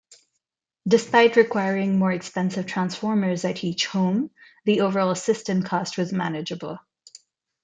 Despite 0.87 1.35
requiring 1.35 1.99
more 1.99 2.11
expensive 2.11 2.65
transformers 2.65 3.45
at 3.45 3.63
each 3.63 3.85
home, 3.85 4.31
the 4.65 4.81
overall 4.81 5.13
system 5.13 5.61
cost 5.61 5.95
was 5.95 6.11
manageable. 6.11 6.79